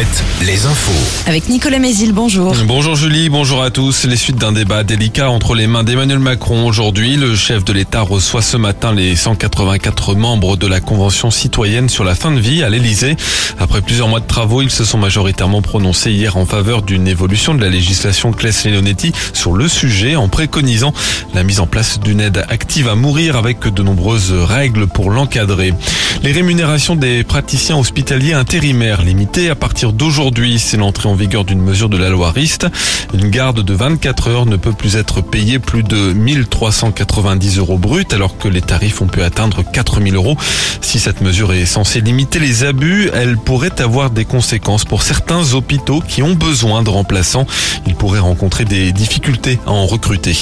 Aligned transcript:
Alouette, 0.00 0.24
les 0.46 0.64
infos. 0.64 1.28
Avec 1.28 1.48
Nicolas 1.50 1.78
Mézil, 1.78 2.12
bonjour. 2.12 2.54
Bonjour 2.66 2.96
Julie, 2.96 3.28
bonjour 3.28 3.62
à 3.62 3.70
tous. 3.70 4.04
Les 4.04 4.16
suites 4.16 4.36
d'un 4.36 4.52
débat 4.52 4.82
délicat 4.82 5.28
entre 5.28 5.54
les 5.54 5.66
mains 5.66 5.84
d'Emmanuel 5.84 6.18
Macron 6.18 6.66
aujourd'hui. 6.66 7.16
Le 7.16 7.36
chef 7.36 7.64
de 7.64 7.72
l'État 7.74 8.00
reçoit 8.00 8.40
ce 8.40 8.56
matin 8.56 8.94
les 8.94 9.14
184 9.14 10.14
membres 10.14 10.56
de 10.56 10.66
la 10.66 10.80
Convention 10.80 11.30
citoyenne 11.30 11.90
sur 11.90 12.04
la 12.04 12.14
fin 12.14 12.30
de 12.30 12.40
vie 12.40 12.62
à 12.62 12.70
l'Elysée. 12.70 13.16
Après 13.58 13.82
plusieurs 13.82 14.08
mois 14.08 14.20
de 14.20 14.26
travaux, 14.26 14.62
ils 14.62 14.70
se 14.70 14.84
sont 14.84 14.96
majoritairement 14.96 15.60
prononcés 15.60 16.12
hier 16.12 16.38
en 16.38 16.46
faveur 16.46 16.80
d'une 16.80 17.06
évolution 17.06 17.54
de 17.54 17.60
la 17.60 17.68
législation 17.68 18.32
Claes-Leonetti 18.32 19.12
sur 19.34 19.52
le 19.52 19.68
sujet 19.68 20.16
en 20.16 20.28
préconisant 20.28 20.94
la 21.34 21.42
mise 21.42 21.60
en 21.60 21.66
place 21.66 22.00
d'une 22.00 22.20
aide 22.20 22.44
active 22.48 22.88
à 22.88 22.94
mourir 22.94 23.36
avec 23.36 23.68
de 23.68 23.82
nombreuses 23.82 24.32
règles 24.32 24.86
pour 24.86 25.10
l'encadrer. 25.10 25.74
Les 26.22 26.32
rémunérations 26.32 26.96
des 26.96 27.22
praticiens 27.24 27.76
hospitaliers 27.76 28.34
intérimaires 28.34 29.02
limitées 29.02 29.50
à 29.50 29.54
partir 29.54 29.89
d'aujourd'hui. 29.92 30.58
C'est 30.58 30.76
l'entrée 30.76 31.08
en 31.08 31.14
vigueur 31.14 31.44
d'une 31.44 31.60
mesure 31.60 31.88
de 31.88 31.96
la 31.96 32.08
loi 32.08 32.30
RIST. 32.30 32.66
Une 33.14 33.30
garde 33.30 33.62
de 33.62 33.74
24 33.74 34.28
heures 34.28 34.46
ne 34.46 34.56
peut 34.56 34.72
plus 34.72 34.96
être 34.96 35.20
payée 35.20 35.58
plus 35.58 35.82
de 35.82 36.12
1390 36.12 37.58
euros 37.58 37.78
bruts 37.78 38.06
alors 38.12 38.38
que 38.38 38.48
les 38.48 38.62
tarifs 38.62 39.00
ont 39.00 39.06
pu 39.06 39.22
atteindre 39.22 39.62
4000 39.62 40.14
euros. 40.14 40.36
Si 40.80 40.98
cette 40.98 41.20
mesure 41.20 41.52
est 41.52 41.66
censée 41.66 42.00
limiter 42.00 42.38
les 42.38 42.64
abus, 42.64 43.10
elle 43.14 43.36
pourrait 43.36 43.80
avoir 43.80 44.10
des 44.10 44.24
conséquences 44.24 44.84
pour 44.84 45.02
certains 45.02 45.54
hôpitaux 45.54 46.02
qui 46.06 46.22
ont 46.22 46.34
besoin 46.34 46.82
de 46.82 46.90
remplaçants. 46.90 47.46
Ils 47.86 47.94
pourraient 47.94 48.18
rencontrer 48.18 48.64
des 48.64 48.92
difficultés 48.92 49.58
à 49.66 49.70
en 49.70 49.86
recruter. 49.86 50.36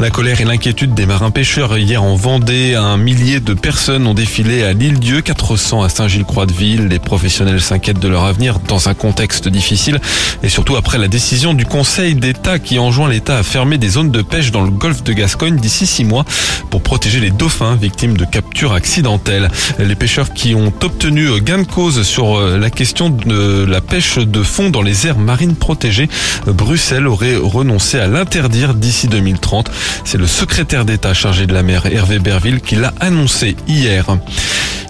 La 0.00 0.10
colère 0.10 0.40
et 0.40 0.44
l'inquiétude 0.44 0.94
des 0.94 1.06
marins 1.06 1.30
pêcheurs 1.30 1.76
hier 1.78 2.02
en 2.02 2.16
Vendée. 2.16 2.74
Un 2.74 2.96
millier 2.96 3.40
de 3.40 3.54
personnes 3.54 4.06
ont 4.06 4.14
défilé 4.14 4.64
à 4.64 4.72
l'île 4.72 4.98
Dieu, 4.98 5.22
400 5.22 5.82
à 5.82 5.88
Saint-Gilles-Croix-de-Ville. 5.88 6.88
Les 6.88 6.98
professionnels 6.98 7.60
s'inquiètent 7.60 8.00
de 8.00 8.08
leur 8.08 8.24
avenir 8.24 8.58
dans 8.60 8.81
un 8.86 8.94
contexte 8.94 9.48
difficile 9.48 10.00
et 10.42 10.48
surtout 10.48 10.76
après 10.76 10.98
la 10.98 11.08
décision 11.08 11.54
du 11.54 11.64
Conseil 11.64 12.14
d'État 12.14 12.58
qui 12.58 12.78
enjoint 12.78 13.08
l'État 13.08 13.38
à 13.38 13.42
fermer 13.42 13.78
des 13.78 13.88
zones 13.88 14.10
de 14.10 14.22
pêche 14.22 14.50
dans 14.50 14.62
le 14.62 14.70
golfe 14.70 15.02
de 15.02 15.12
Gascogne 15.12 15.56
d'ici 15.56 15.86
six 15.86 16.04
mois 16.04 16.24
pour 16.70 16.82
protéger 16.82 17.20
les 17.20 17.30
dauphins 17.30 17.76
victimes 17.76 18.16
de 18.16 18.24
captures 18.24 18.72
accidentelles. 18.72 19.50
Les 19.78 19.94
pêcheurs 19.94 20.32
qui 20.32 20.54
ont 20.54 20.72
obtenu 20.82 21.40
gain 21.40 21.58
de 21.58 21.66
cause 21.66 22.02
sur 22.02 22.40
la 22.40 22.70
question 22.70 23.10
de 23.10 23.64
la 23.64 23.80
pêche 23.80 24.18
de 24.18 24.42
fond 24.42 24.70
dans 24.70 24.82
les 24.82 25.06
aires 25.06 25.18
marines 25.18 25.56
protégées, 25.56 26.08
Bruxelles 26.46 27.06
aurait 27.06 27.36
renoncé 27.36 27.98
à 27.98 28.06
l'interdire 28.06 28.74
d'ici 28.74 29.08
2030. 29.08 29.70
C'est 30.04 30.18
le 30.18 30.26
secrétaire 30.26 30.84
d'État 30.84 31.14
chargé 31.14 31.46
de 31.46 31.54
la 31.54 31.62
mer 31.62 31.86
Hervé 31.86 32.18
Berville 32.18 32.60
qui 32.60 32.76
l'a 32.76 32.92
annoncé 33.00 33.56
hier. 33.68 34.06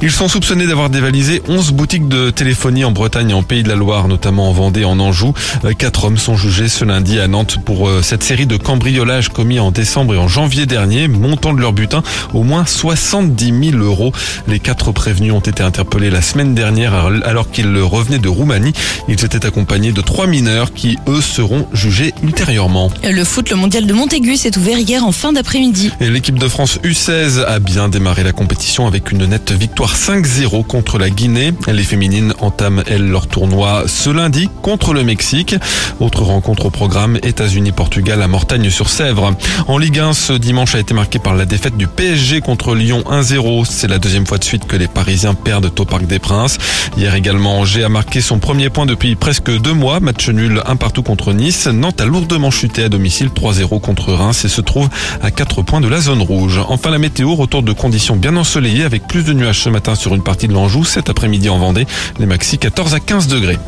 Ils 0.04 0.10
sont 0.10 0.26
soupçonnés 0.26 0.66
d'avoir 0.66 0.90
dévalisé 0.90 1.42
11 1.46 1.70
boutiques 1.70 2.08
de 2.08 2.30
téléphonie 2.30 2.84
en 2.84 2.90
Bretagne 2.90 3.30
et 3.30 3.34
en 3.34 3.44
Pays 3.44 3.62
de 3.62 3.68
la 3.68 3.76
Loire, 3.76 4.08
notamment 4.08 4.48
en 4.48 4.52
Vendée 4.52 4.80
et 4.80 4.84
en 4.84 4.98
Anjou. 4.98 5.32
Quatre 5.78 6.06
hommes 6.06 6.18
sont 6.18 6.36
jugés 6.36 6.68
ce 6.68 6.84
lundi 6.84 7.20
à 7.20 7.28
Nantes 7.28 7.58
pour 7.64 7.88
cette 8.02 8.24
série 8.24 8.46
de 8.46 8.56
cambriolages 8.56 9.28
commis 9.28 9.60
en 9.60 9.70
décembre 9.70 10.14
et 10.14 10.18
en 10.18 10.26
janvier 10.26 10.66
dernier, 10.66 11.06
montant 11.06 11.54
de 11.54 11.60
leur 11.60 11.72
butin 11.72 12.02
au 12.34 12.42
moins 12.42 12.66
70 12.66 13.70
000 13.70 13.80
euros. 13.80 14.12
Les 14.48 14.58
quatre 14.58 14.90
prévenus 14.90 15.32
ont 15.34 15.38
été 15.38 15.62
interpellés 15.62 16.10
la 16.10 16.20
semaine 16.20 16.52
dernière 16.52 16.94
alors 17.24 17.48
qu'ils 17.52 17.78
revenaient 17.78 18.18
de 18.18 18.28
Roumanie. 18.28 18.72
Ils 19.06 19.24
étaient 19.24 19.46
accompagnés 19.46 19.92
de 19.92 20.00
trois 20.00 20.26
mineurs 20.26 20.74
qui, 20.74 20.98
eux, 21.06 21.20
seront 21.20 21.68
jugés 21.72 22.12
ultérieurement. 22.24 22.90
Le 23.04 23.22
foot, 23.22 23.50
le 23.50 23.56
mondial 23.56 23.86
de 23.86 23.92
Montaigu 23.92 24.36
s'est 24.36 24.58
ouvert 24.58 24.80
hier 24.80 25.04
en 25.04 25.12
fin 25.12 25.32
d'après-midi. 25.32 25.92
Et 26.00 26.10
l'équipe 26.10 26.40
de 26.40 26.48
France 26.48 26.80
U16 26.82 27.44
a 27.44 27.60
bien 27.60 27.88
démarré 27.88 28.24
la 28.24 28.32
compétition 28.32 28.88
avec 28.88 29.12
une 29.12 29.26
nette 29.26 29.52
victoire 29.52 29.91
5-0 29.94 30.64
contre 30.64 30.98
la 30.98 31.10
Guinée. 31.10 31.52
Les 31.68 31.84
féminines 31.84 32.34
entament, 32.40 32.82
elles, 32.86 33.08
leur 33.08 33.26
tournoi 33.26 33.84
ce 33.86 34.10
lundi 34.10 34.48
contre 34.62 34.94
le 34.94 35.04
Mexique. 35.04 35.54
Autre 36.00 36.22
rencontre 36.22 36.66
au 36.66 36.70
programme, 36.70 37.18
États-Unis-Portugal 37.22 38.22
à 38.22 38.28
Mortagne-sur-Sèvre. 38.28 39.34
En 39.68 39.78
Ligue 39.78 40.00
1, 40.00 40.12
ce 40.12 40.32
dimanche 40.32 40.74
a 40.74 40.78
été 40.78 40.94
marqué 40.94 41.18
par 41.18 41.34
la 41.34 41.44
défaite 41.44 41.76
du 41.76 41.86
PSG 41.86 42.40
contre 42.40 42.74
Lyon 42.74 43.04
1-0. 43.10 43.64
C'est 43.68 43.88
la 43.88 43.98
deuxième 43.98 44.26
fois 44.26 44.38
de 44.38 44.44
suite 44.44 44.66
que 44.66 44.76
les 44.76 44.88
Parisiens 44.88 45.34
perdent 45.34 45.70
au 45.78 45.84
Parc 45.84 46.06
des 46.06 46.18
Princes. 46.18 46.58
Hier 46.96 47.14
également, 47.14 47.60
Angers 47.60 47.84
a 47.84 47.88
marqué 47.88 48.20
son 48.20 48.38
premier 48.38 48.70
point 48.70 48.86
depuis 48.86 49.14
presque 49.14 49.50
deux 49.50 49.74
mois. 49.74 50.00
Match 50.00 50.28
nul 50.28 50.62
un 50.66 50.76
partout 50.76 51.02
contre 51.02 51.32
Nice. 51.32 51.66
Nantes 51.66 52.00
a 52.00 52.06
lourdement 52.06 52.50
chuté 52.50 52.84
à 52.84 52.88
domicile 52.88 53.28
3-0 53.28 53.80
contre 53.80 54.12
Reims 54.12 54.44
et 54.44 54.48
se 54.48 54.60
trouve 54.60 54.88
à 55.22 55.30
4 55.30 55.62
points 55.62 55.80
de 55.80 55.88
la 55.88 56.00
zone 56.00 56.22
rouge. 56.22 56.60
Enfin, 56.68 56.90
la 56.90 56.98
météo, 56.98 57.34
retour 57.34 57.62
de 57.62 57.72
conditions 57.72 58.16
bien 58.16 58.36
ensoleillées 58.36 58.84
avec 58.84 59.06
plus 59.06 59.24
de 59.24 59.32
nuages 59.32 59.60
ce 59.60 59.68
matin 59.68 59.81
sur 59.94 60.14
une 60.14 60.22
partie 60.22 60.48
de 60.48 60.52
l'Anjou, 60.52 60.84
cet 60.84 61.10
après-midi 61.10 61.48
en 61.48 61.58
Vendée, 61.58 61.86
les 62.18 62.26
maxi 62.26 62.58
14 62.58 62.94
à 62.94 63.00
15 63.00 63.26
degrés. 63.26 63.58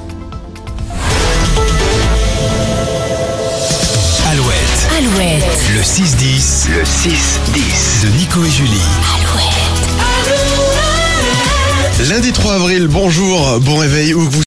Alouette, 4.31 4.89
Alouette, 4.99 5.45
le 5.75 5.81
6-10, 5.81 6.69
le 6.71 6.83
6-10 6.83 8.05
de 8.05 8.09
Nico 8.19 8.45
et 8.45 8.51
Julie. 8.51 8.81
Alouette. 9.17 9.65
Lundi 12.11 12.33
3 12.33 12.55
avril, 12.55 12.89
bonjour, 12.89 13.61
bon 13.61 13.77
réveil 13.77 14.15
où 14.15 14.27
que 14.27 14.33
vous 14.33 14.43